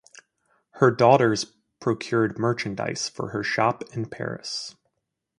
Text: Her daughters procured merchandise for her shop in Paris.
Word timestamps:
Her 0.79 0.89
daughters 0.89 1.45
procured 1.79 2.39
merchandise 2.39 3.07
for 3.07 3.29
her 3.29 3.43
shop 3.43 3.83
in 3.95 4.07
Paris. 4.09 4.75